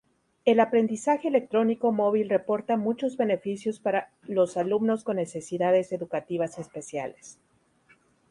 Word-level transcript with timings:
El 0.45 0.59
aprendizaje 0.59 1.27
electrónico 1.27 1.91
móvil 1.91 2.27
reporta 2.27 2.75
muchos 2.75 3.17
beneficios 3.17 3.77
para 3.79 4.09
los 4.23 4.57
alumnos 4.57 5.03
con 5.03 5.17
necesidades 5.17 5.91
educativas 5.91 6.57
especiales. 6.57 7.37